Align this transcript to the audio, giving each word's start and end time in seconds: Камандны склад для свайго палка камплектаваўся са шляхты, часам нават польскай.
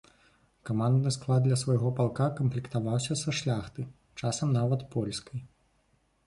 Камандны 0.67 1.11
склад 1.15 1.41
для 1.47 1.57
свайго 1.63 1.91
палка 1.99 2.25
камплектаваўся 2.39 3.19
са 3.21 3.35
шляхты, 3.41 3.87
часам 4.23 4.57
нават 4.57 4.89
польскай. 4.97 5.39